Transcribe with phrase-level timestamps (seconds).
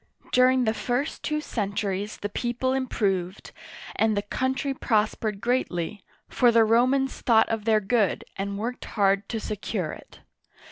[0.31, 3.51] During the first two centuries the people improved,
[3.95, 8.85] and the country prospered greatly, for the Ro mans thought of their good and worked
[8.85, 10.21] hard to secure it.